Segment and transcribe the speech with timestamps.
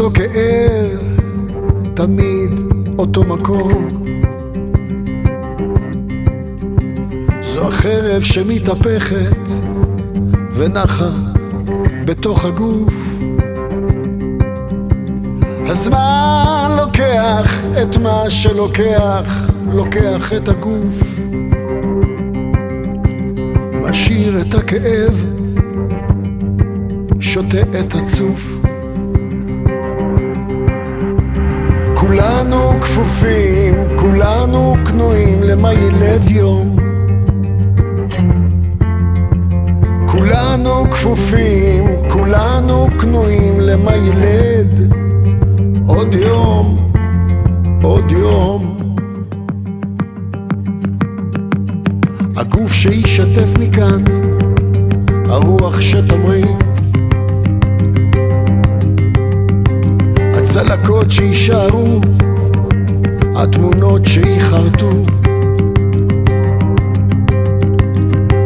[0.00, 1.20] אותו כאב,
[1.94, 2.50] תמיד
[2.98, 3.88] אותו מקום.
[7.42, 9.50] זו החרב שמתהפכת
[10.54, 11.10] ונחה
[12.04, 12.94] בתוך הגוף.
[15.66, 21.20] הזמן לוקח את מה שלוקח, לוקח את הגוף.
[23.82, 25.24] משאיר את הכאב,
[27.20, 28.57] שותה את הצוף.
[32.08, 36.76] כולנו כפופים, כולנו כנועים למה ילד יום.
[40.06, 44.92] כולנו כפופים, כולנו כנועים למה ילד
[45.86, 46.92] עוד יום,
[47.82, 48.76] עוד יום.
[52.36, 54.04] הגוף שישתף מכאן,
[55.26, 56.67] הרוח שתמריא
[60.58, 62.00] הצלקות שיישארו,
[63.36, 64.90] התמונות שייחרטו,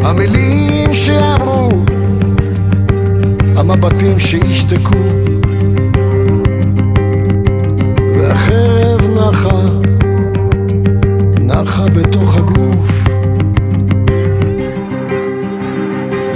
[0.03, 1.71] המילים שאמרו,
[3.57, 4.97] המבטים שישתקו,
[8.17, 9.63] והחרב נחה,
[11.41, 13.07] נחה בתוך הגוף,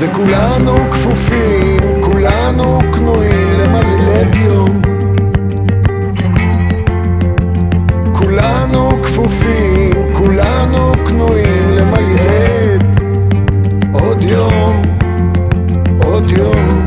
[0.00, 4.36] וכולנו כפופים, כולנו כנועים למה ילד
[10.26, 12.82] כולנו כנועים למה ילד
[13.92, 14.82] עוד יום,
[16.02, 16.85] עוד יום.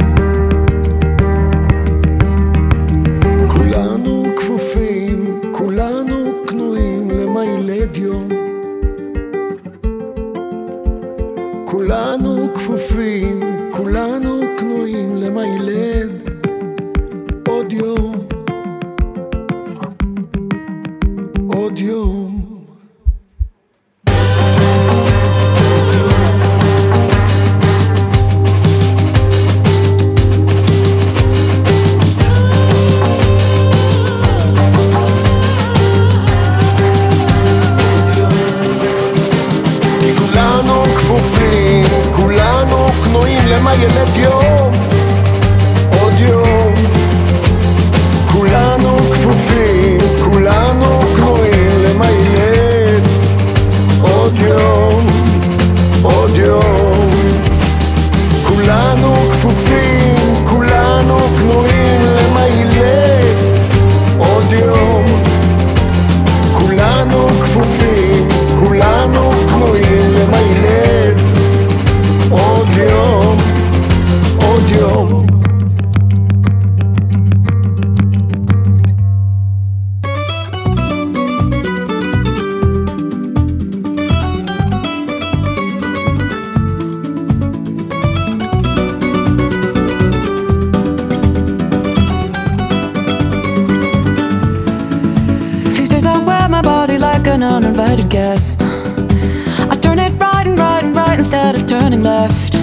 [97.49, 98.61] An uninvited guest.
[99.71, 102.53] I turn it right and right and right instead of turning left.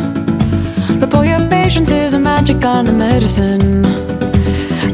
[1.00, 3.82] But boy, your patience is a magic kind of medicine.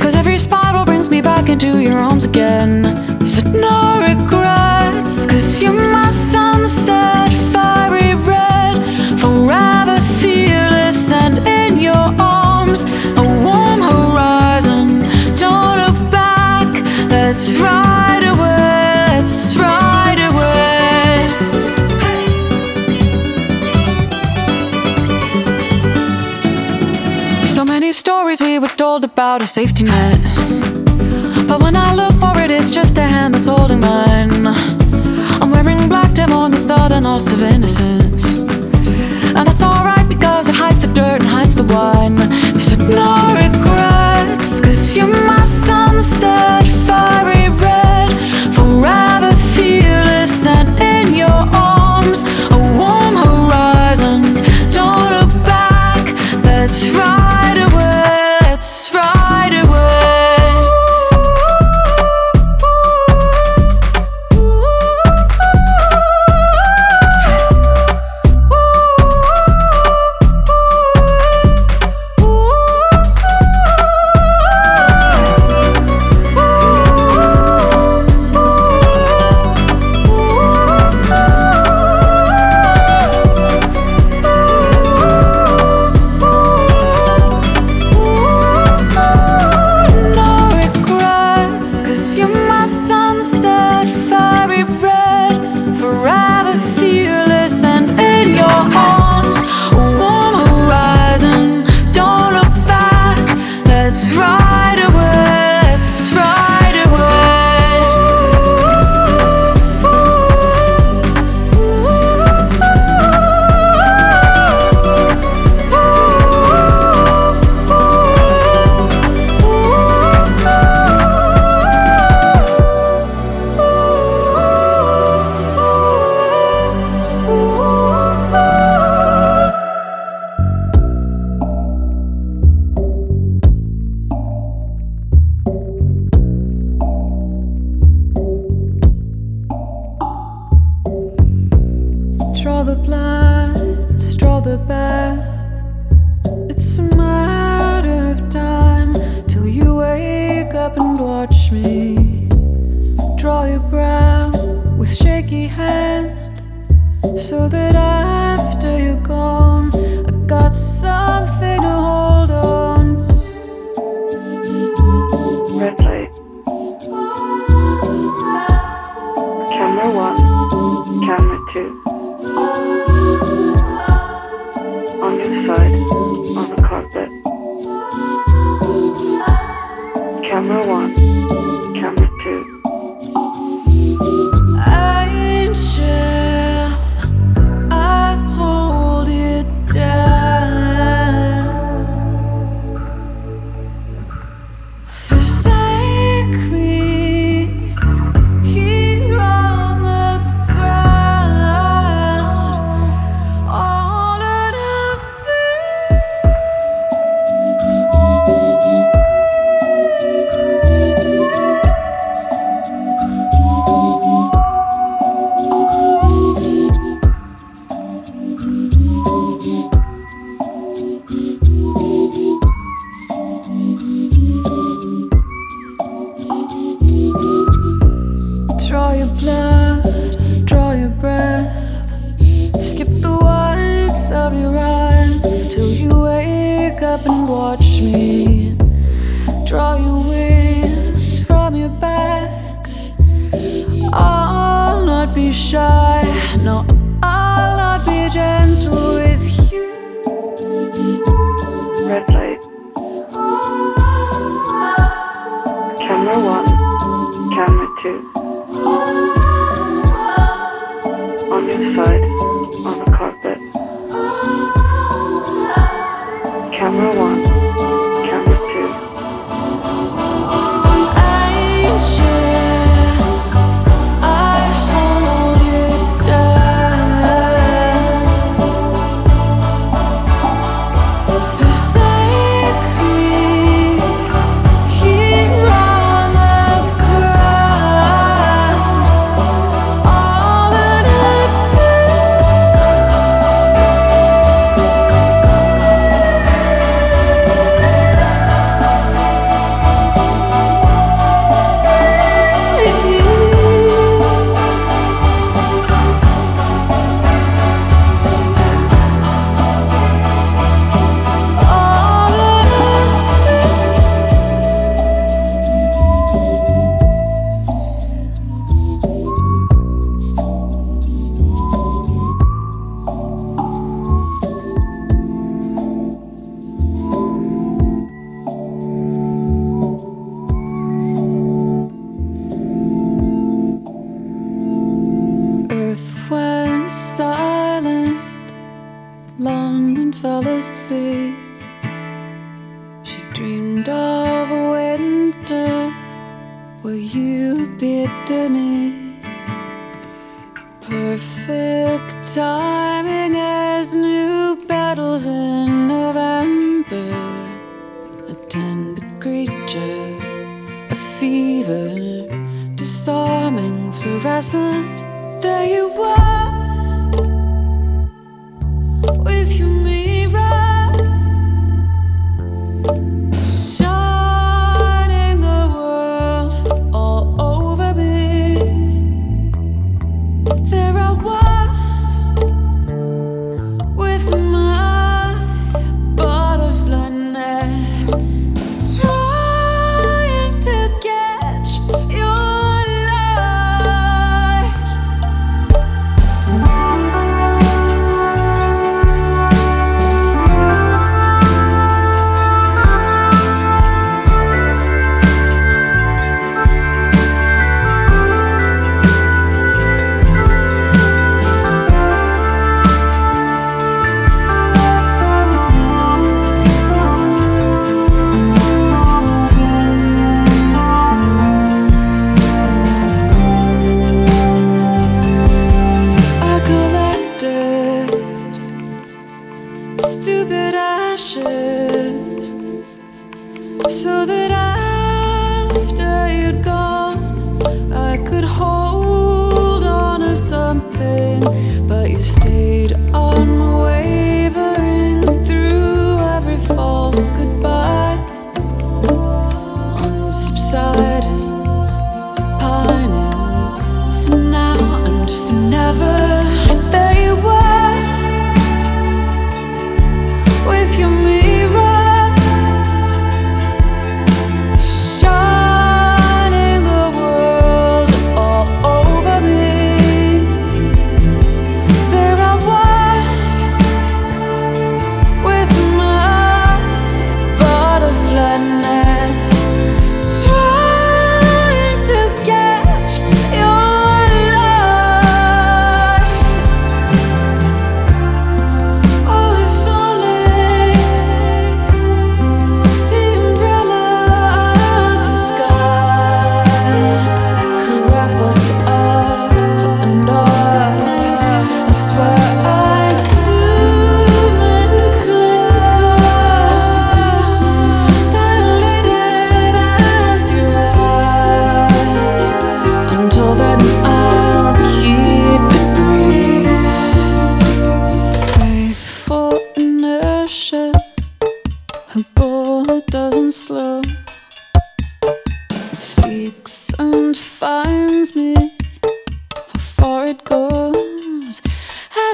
[0.01, 2.85] Cause every spiral brings me back into your arms again.
[3.27, 8.75] Said no regrets, cause you're my sunset, fiery red,
[9.21, 12.85] forever fearless and in your arms.
[29.33, 30.19] without a safety net.
[31.49, 34.47] But when I look for it, it's just a hand that's holding mine.
[35.41, 38.35] I'm wearing black dim on the sudden loss of innocence.
[39.37, 42.17] And that's alright because it hides the dirt and hides the wine.
[42.17, 48.11] There's no regrets, cause you're my sunset, fiery red,
[48.55, 54.35] forever fearless and in your arms, a warm horizon.
[54.71, 56.05] Don't look back,
[56.45, 57.22] let's ride.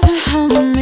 [0.03, 0.78] never home.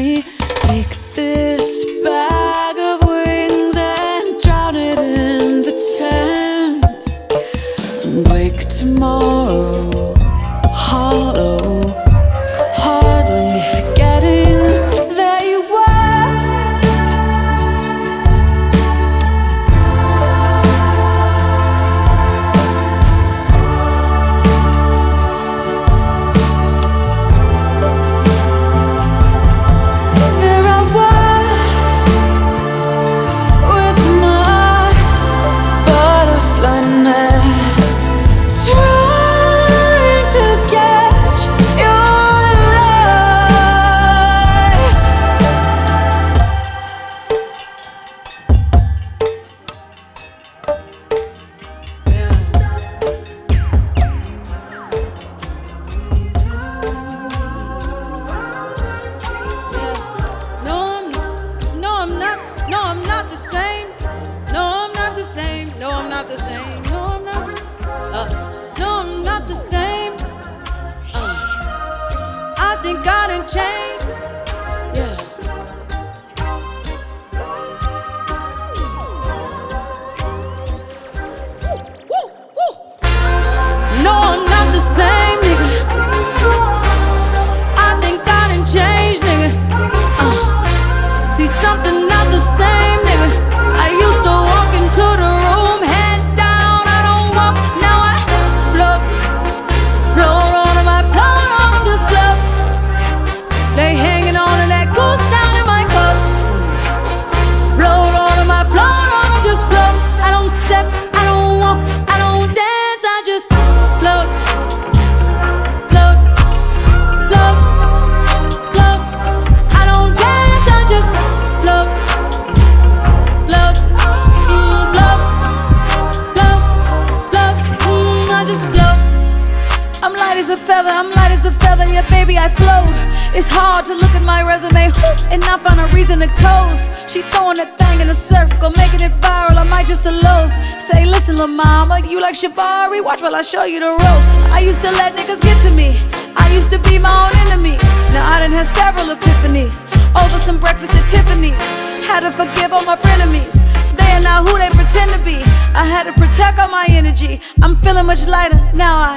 [130.84, 132.84] I'm light as a feather, yeah, baby, I float.
[133.32, 136.92] It's hard to look at my resume whoop, and not find a reason to toast.
[137.08, 140.52] She throwing a thing in a circle, making it viral, I might just elope.
[140.76, 143.02] Say, listen, lil' mama, you like Shabari?
[143.02, 144.26] Watch while I show you the ropes.
[144.52, 145.96] I used to let niggas get to me,
[146.36, 147.76] I used to be my own enemy.
[148.12, 151.56] Now I done had several epiphanies, over some breakfast at Tiffany's.
[152.04, 153.64] Had to forgive all my frenemies
[153.96, 155.36] they not who they pretend to be.
[155.74, 157.40] I had to protect all my energy.
[157.62, 158.96] I'm feeling much lighter now.
[158.98, 159.16] I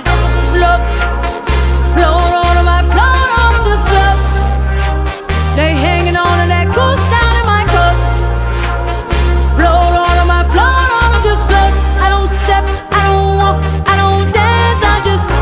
[0.63, 1.38] look.
[1.99, 4.17] Float on my float on this club.
[5.57, 7.95] They hanging on and that goes down in my cup.
[9.57, 11.73] Float on my float on this club.
[11.99, 12.63] I don't step,
[12.95, 15.38] I don't walk, I don't dance, I just.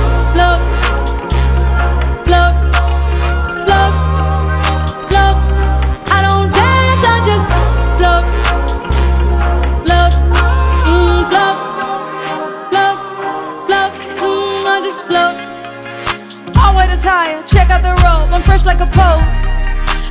[16.98, 19.22] Attire, check out the robe, I'm fresh like a pope.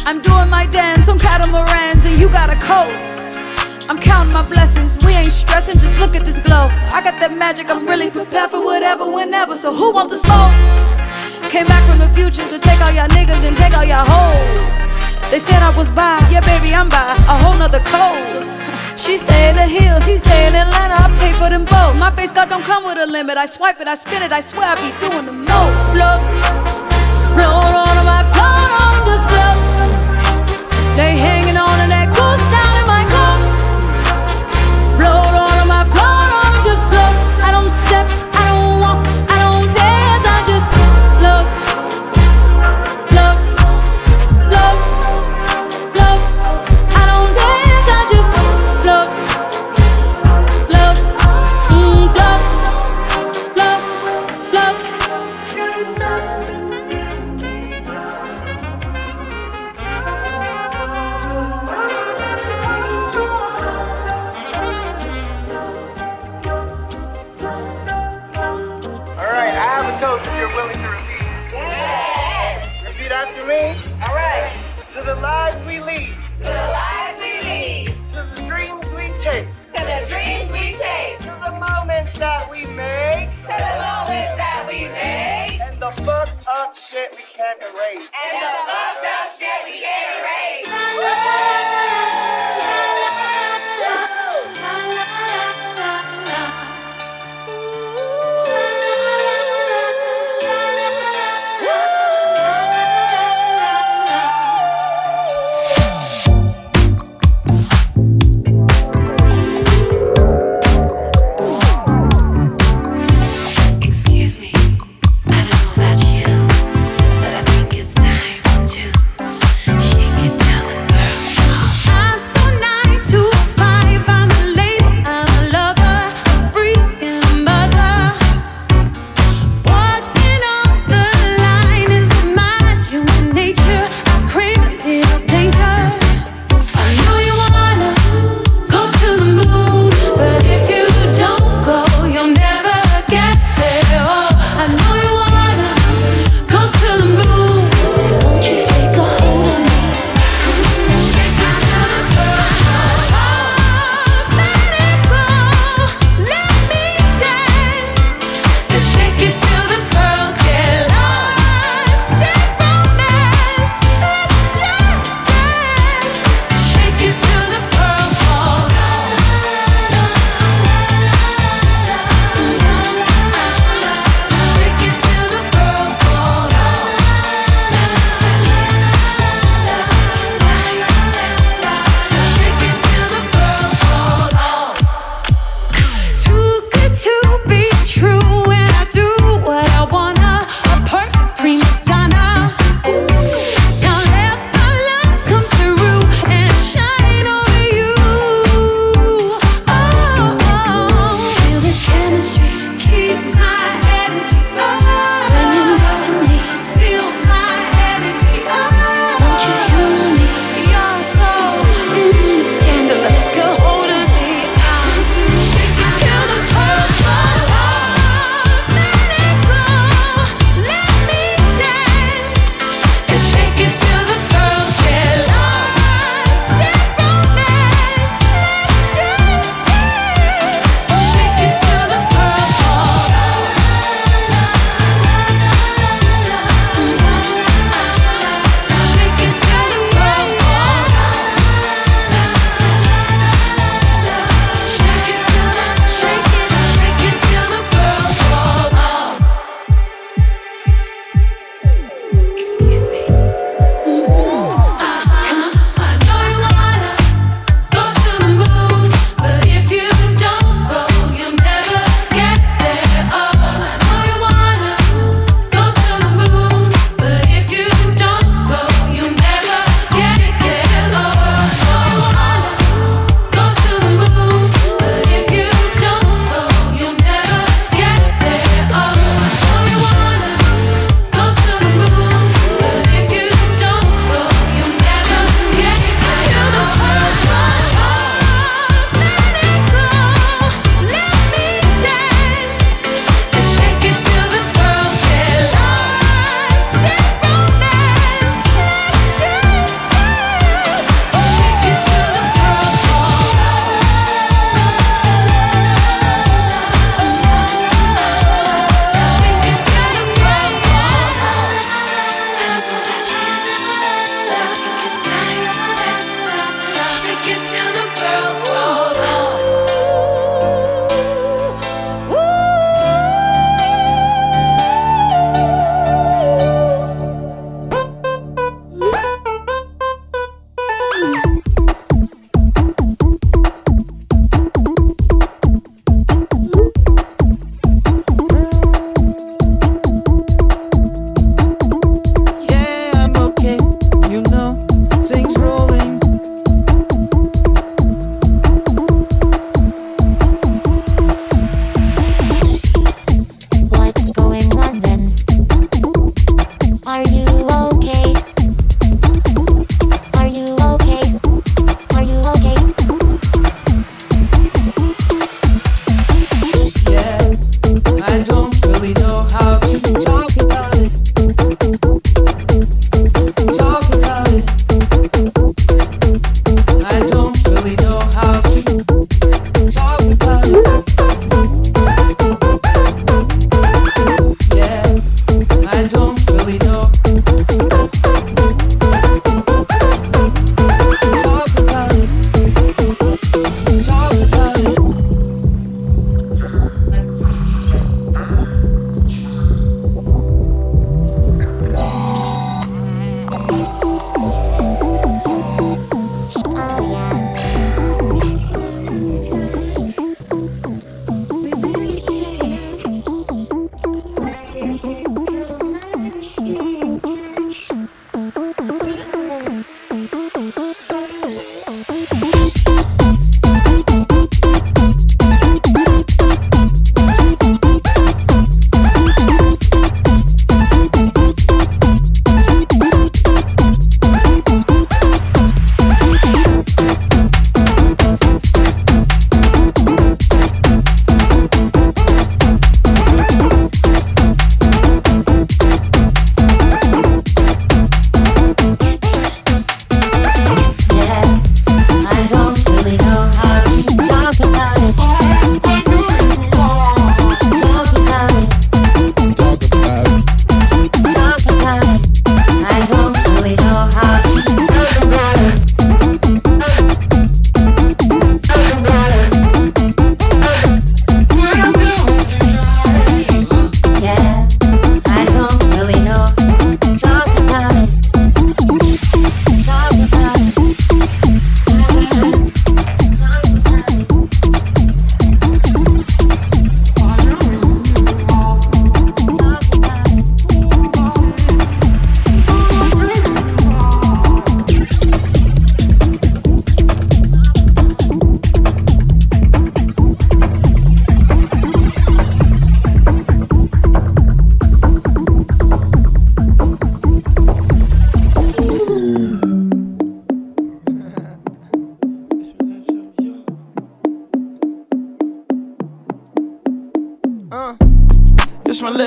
[0.07, 2.91] I'm doing my dance on catamarans, and you got a coat.
[3.91, 6.69] I'm counting my blessings, we ain't stressing, just look at this glow.
[6.95, 9.57] I got that magic, I'm really prepared for whatever, whenever.
[9.57, 10.55] So who wants to smoke?
[11.51, 15.06] Came back from the future to take all y'all niggas and take all y'all hoes.
[15.31, 18.61] They said I was by, yeah, baby, I'm by a whole nother coast.
[18.97, 20.95] She stay in the hills, he stay in Atlanta.
[20.99, 21.97] I pay for them both.
[21.97, 23.37] My face card don't come with a limit.
[23.37, 24.33] I swipe it, I spin it.
[24.33, 25.79] I swear I be doing the most.
[25.95, 26.21] Float,
[27.35, 29.16] float on my float on this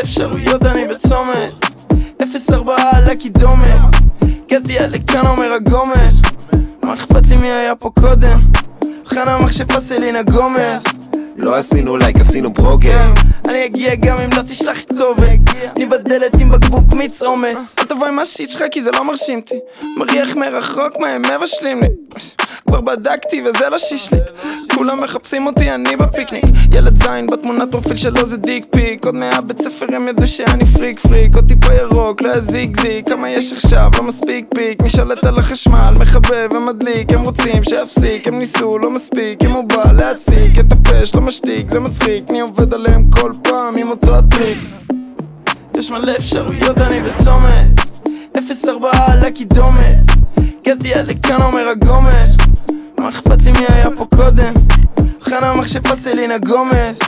[0.10, 1.66] אפשרויות, אני בצומת
[2.22, 2.54] 0-4
[2.94, 3.80] על הקידומת
[4.22, 6.12] הגעתי עד לכאן אומר הגומל
[6.84, 8.40] מה אכפת לי מי היה פה קודם?
[9.06, 10.84] חנה המכשפה סלינה גומז
[11.38, 13.14] לא עשינו לייק, עשינו ברוגז
[13.60, 15.40] אני אגיע גם אם לא תשלח כתובת.
[15.76, 19.40] אני בדלת עם בקבוק מיץ אומץ אל תבוא עם השיט שלך כי זה לא מרשים
[19.40, 19.60] אותי.
[19.98, 21.88] מריח מרחוק מה הם מבשלים לי?
[22.68, 24.24] כבר בדקתי וזה לא שישליק.
[24.76, 26.44] כולם מחפשים אותי, אני בפיקניק.
[26.74, 29.06] ילד זין בתמונת פרופיל שלו זה דיק פיק.
[29.06, 31.36] עוד מהבית ספר הם ידעו שאני פריק פריק.
[31.36, 33.10] עוד טיפה ירוק, לא יזיק זיק.
[33.10, 34.82] כמה יש עכשיו, לא מספיק פיק.
[34.82, 37.14] מי שולט על החשמל, מחבב ומדליק.
[37.14, 39.44] הם רוצים שיפסיק, הם ניסו, לא מספיק.
[39.44, 42.32] אם הוא בא להציק את הפש, לא משתיק, זה מצחיק.
[42.32, 44.58] מי עובד עליהם כל פעם עם אותו הטריק.
[45.78, 47.80] יש מלא אפשרויות, אני בצומת.
[48.36, 48.40] 0-4
[48.94, 50.10] על הקידומת.
[51.00, 52.28] עד לכאן אומר הגומל.
[52.98, 54.54] מה אכפת לי מי היה פה קודם?
[55.22, 57.00] חנה המכשפה סלינה גומז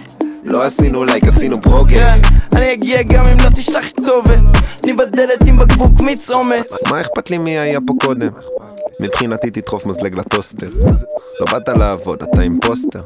[0.43, 2.17] לא עשינו לייק, עשינו ברוגז כן,
[2.55, 4.39] אני אגיע גם אם לא תשלח כתובת.
[4.83, 8.29] אני בדלת עם בקבוק מיץ אומץ מה אכפת לי מי היה פה קודם?
[8.99, 10.67] מבחינתי תדחוף מזלג לטוסטר.
[11.39, 13.01] לא באת לעבוד, אתה עם פוסטר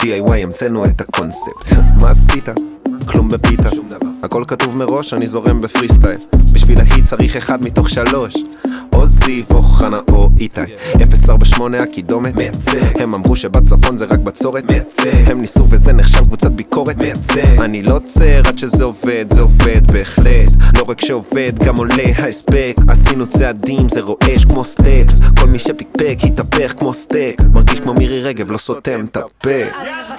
[0.00, 1.72] DIY המצאנו את הקונספט.
[2.00, 2.48] מה עשית?
[3.06, 3.68] כלום בפיתה.
[4.22, 6.18] הכל כתוב מראש, אני זורם בפרי סטייל
[6.52, 8.34] בשביל ה hit צריך אחד מתוך שלוש.
[8.94, 10.60] או זיו או חנה או איתי
[11.00, 12.78] 048 הקידומת מייצר.
[13.00, 14.70] הם אמרו שבצפון זה רק בצורת.
[14.70, 15.10] מייצר.
[15.26, 17.02] הם ניסו וזה נחשב קבוצת ביקורת.
[17.02, 17.64] מייצר.
[17.64, 20.48] אני לא צר עד שזה עובד, זה עובד בהחלט.
[20.78, 22.74] לא רק שעובד, גם עולה ההספק.
[22.88, 28.22] עשינו צעדים, זה רועש כמו סטפס כל מי שפיקפק התהפך כמו סטייק מרגיש כמו מירי
[28.22, 29.61] רגב, לא סותם את הפה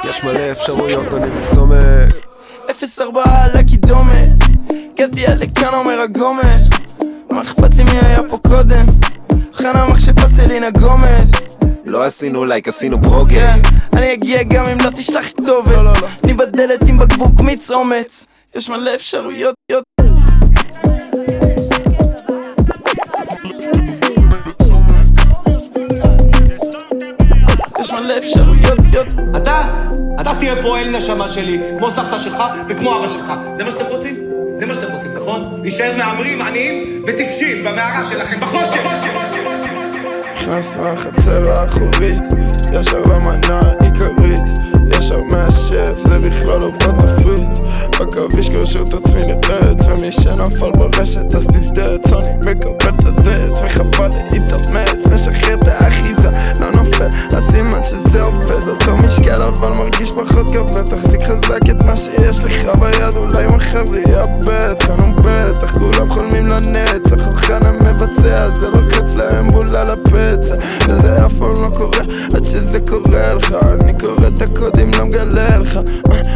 [0.10, 2.14] יש מלא אפשרויות, אני בצומת
[2.68, 4.30] 0-4 על הקידומת
[4.94, 6.60] הגעתי לכאן אומר הגומל
[7.30, 8.86] מה אכפת לי מי היה פה קודם?
[9.54, 11.32] חנה המכשפה סלינה גומז
[11.86, 13.60] לא עשינו לייק, עשינו ברוגז כן,
[13.98, 16.04] אני אגיע גם אם לא תשלח כתובת.
[16.24, 19.56] אני בדלת עם בקבוק מיץ אומץ יש מלא אפשרויות.
[27.80, 28.53] יש מלא אפשרויות
[29.38, 29.62] אתה,
[30.22, 33.34] אתה תהיה פועל נשמה שלי, כמו סבתא שלך וכמו אבא שלך.
[33.54, 34.16] זה מה שאתם רוצים?
[34.56, 35.60] זה מה שאתם רוצים, נכון?
[35.62, 38.86] להישאר מהמרים, עניים וטיפשים במערה שלכם, בחושך!
[40.34, 42.24] נכנס מהחצר האחורית,
[42.74, 44.60] ישר למנה העיקרית,
[44.98, 47.50] ישר מהשף, זה בכלל לא בתפריט.
[48.02, 54.10] עכביש קושר את עצמי לעץ, ומי שנפל ברשת אז פסדץ, אני מקבל את הזץ, וחבל
[54.32, 56.30] להתאמץ, משחרר את האחיזה,
[56.60, 61.98] לא נופל, הסימן שזה עובד, אותו משקל אבל מרגיש פחות כבד, תחזיק חזק את מה
[61.98, 68.70] שיש לך ביד, אולי מחר זה יאבד, חנום בטח, כולם חולמים לנצח, אוחנה מבצע, זה
[68.70, 70.56] לוחץ להם בולה לפצע,
[70.90, 72.02] וזה אף פעם לא קורה,
[72.36, 75.80] עד שזה קורה לך, אני קורא את הקודים, לא מגלה לך,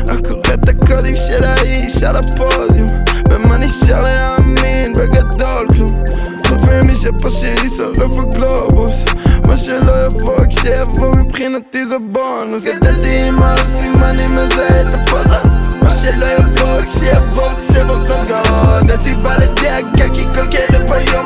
[0.09, 2.88] אני קורא את הקודים של האיש על הפודיום,
[3.29, 4.93] ומה נשאר להאמין?
[4.93, 6.03] בגדול כלום.
[6.47, 9.03] חוץ ממי שפה שישרף הגלובוס.
[9.47, 12.63] מה שלא יבוא, רק שיבוא מבחינתי זה בונוס.
[12.63, 15.49] גדלתי עם הרסים, אני מזהה את הפוזה.
[15.83, 21.25] מה שלא יבוא, רק שיבוא צבע גזרות אין סיבה לדאגה כי כל כלב היום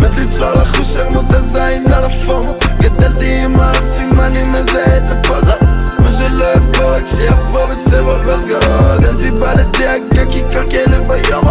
[0.00, 2.54] מת לצלול לחוש שרמוט הזין על הפומו.
[2.78, 5.73] גדלתי עם הרסים, אני מזהה את הפוזה
[6.14, 11.44] מה שלא יבוא, רק שיבוא בצבע גזרות אין סיבה לדאגה כי כל כלב היום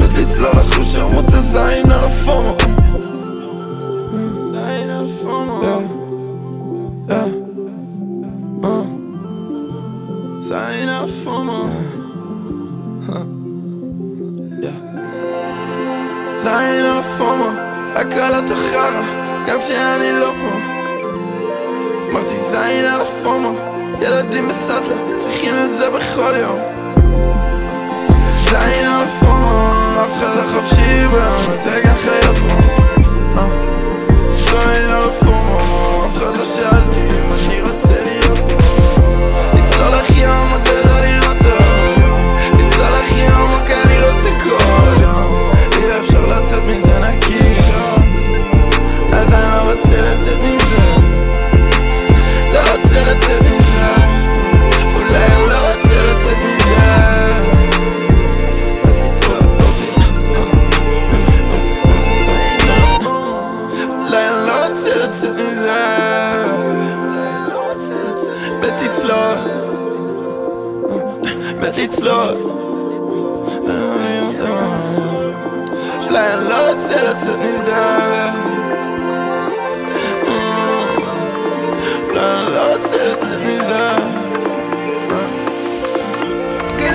[0.00, 2.56] מת לצלול לחוש שרמוט הזין על הפומו
[4.52, 5.60] זין על הפומו
[10.40, 11.68] זין על הפומו
[16.36, 17.48] זין על הפומו,
[17.94, 19.02] הכל אתה חרא,
[19.46, 20.58] גם כשאני לא פה
[22.10, 23.71] אמרתי זין על הפומו,
[24.02, 26.58] ילדים בסטלה, צריכים את זה בכל יום.
[28.44, 29.72] זין על הפומו,
[30.04, 33.42] אף אחד לא חופשי בארץ, רגע חיות פה.
[34.32, 38.58] זין על הפומו, אף אחד לא שאלתי אם אני רוצה להיות פה.
[39.54, 40.62] לצלול לך ים,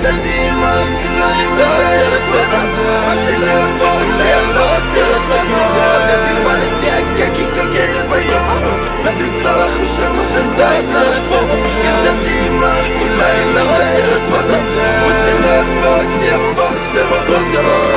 [0.08, 4.10] אני לא רוצה לצאת מזה עושים לו אם לא רוצה לצאת מזה מה שלא יבוא
[4.10, 8.64] כשהם לא רוצה לצאת מזה אז איבדתי הקקי כל כלב ביום
[9.04, 15.14] ותצלח משמות הזית זה רפורמה ידעתי מה עושים לו אם לא רוצה לצאת מזה מה
[15.14, 17.97] שלא יבוא כשיבוא צבע בראש אז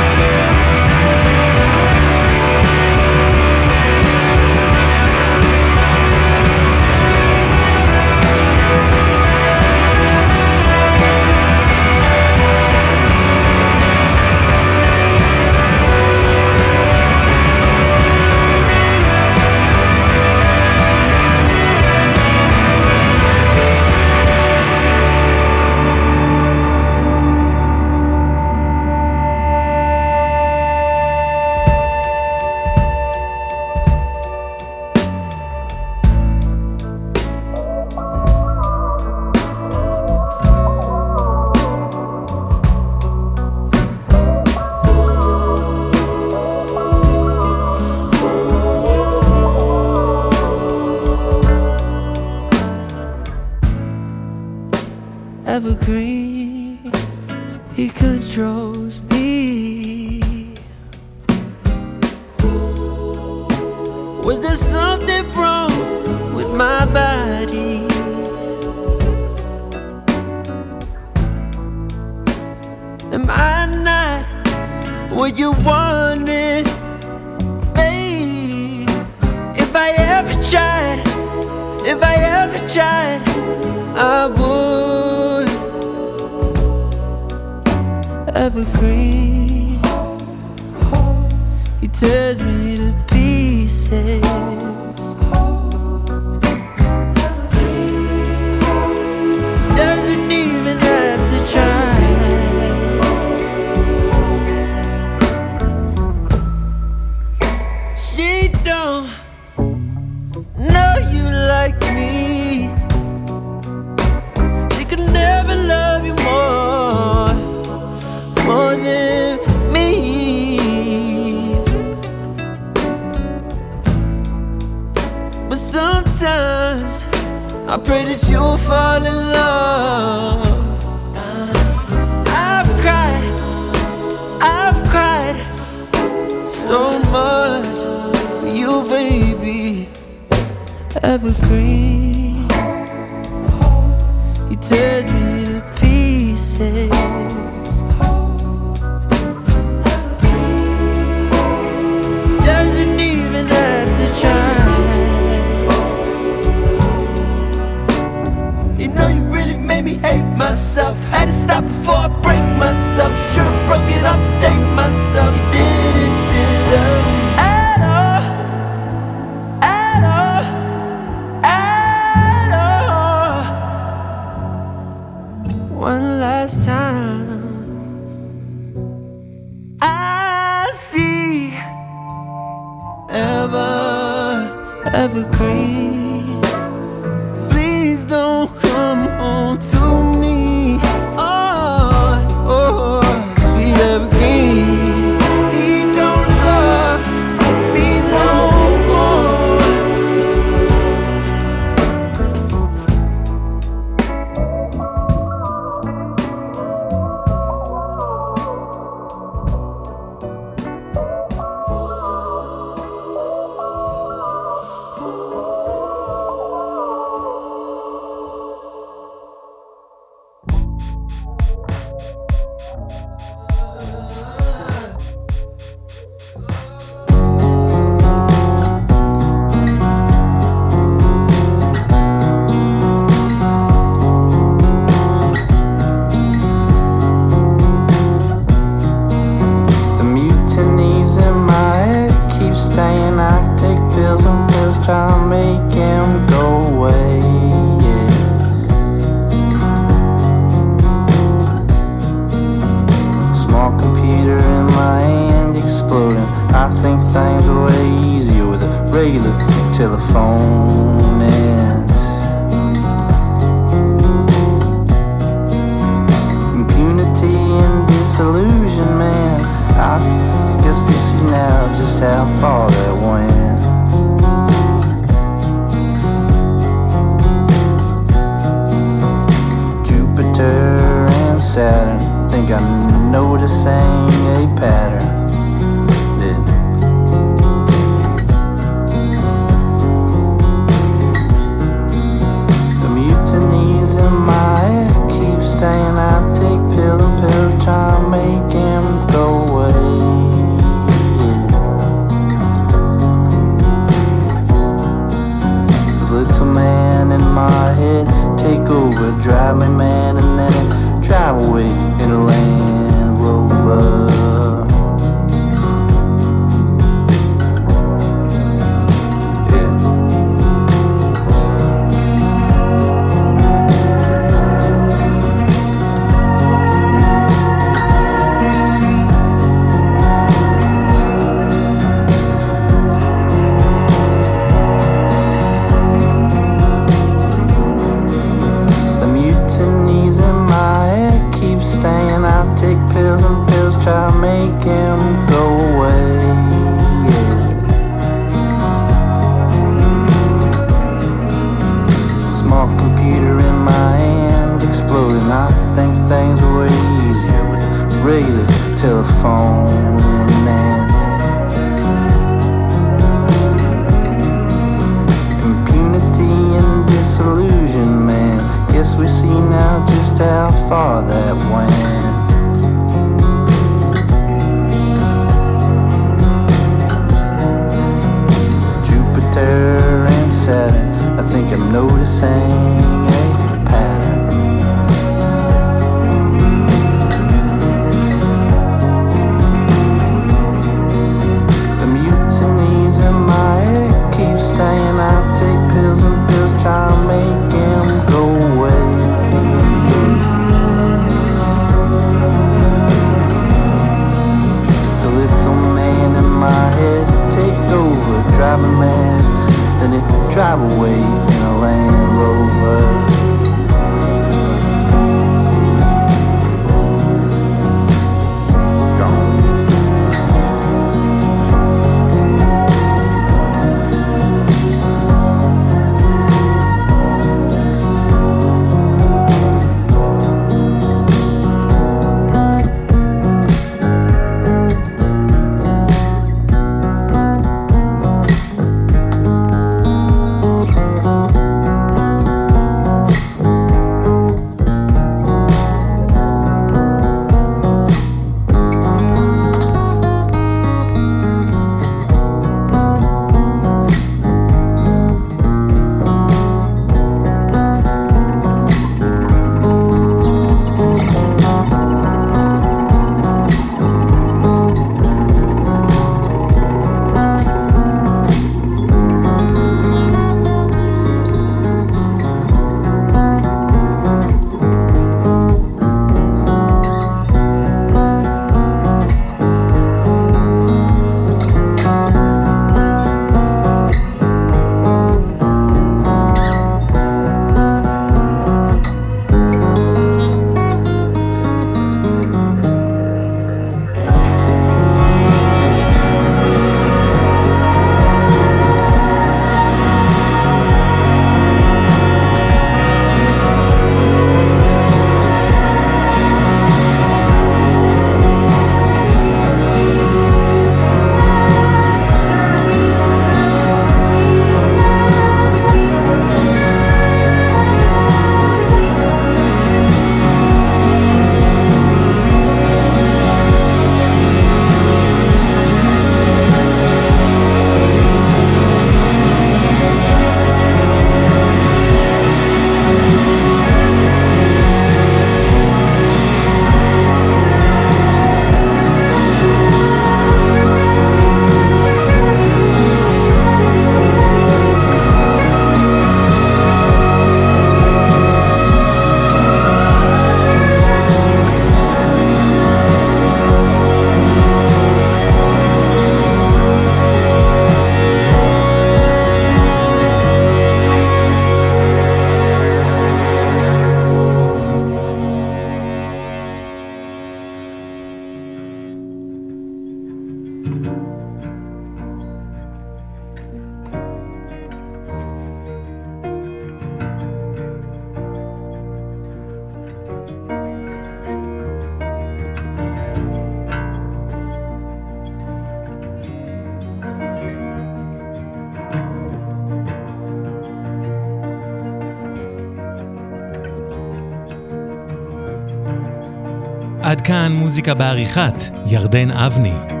[597.71, 598.53] מוזיקה בעריכת
[598.85, 600.00] ירדן אבני.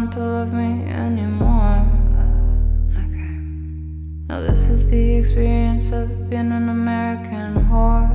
[0.00, 1.84] want to love me anymore.
[2.96, 3.36] Okay.
[4.28, 8.08] Now, this is the experience of being an American whore.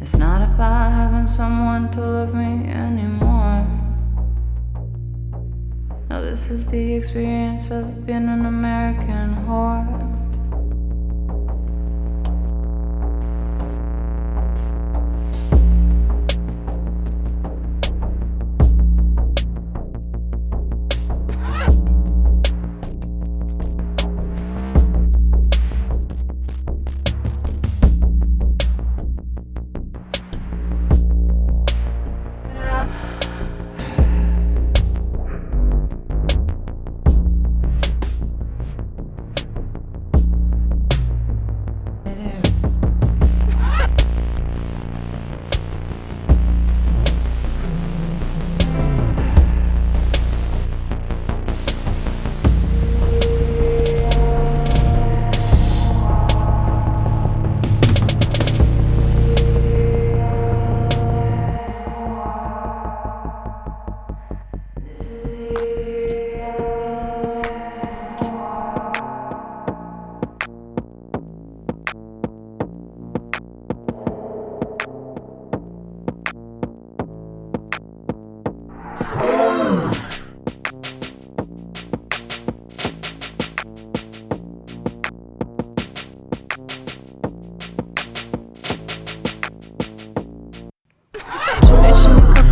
[0.00, 3.66] It's not about having someone to love me anymore.
[6.08, 9.89] Now, this is the experience of being an American whore.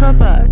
[0.08, 0.47] Papa